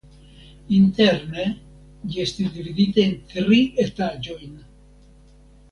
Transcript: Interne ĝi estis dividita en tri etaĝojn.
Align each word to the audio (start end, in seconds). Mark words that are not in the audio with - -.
Interne 0.77 1.45
ĝi 2.15 2.23
estis 2.25 2.49
dividita 2.57 3.05
en 3.07 3.15
tri 3.35 3.61
etaĝojn. 3.87 4.61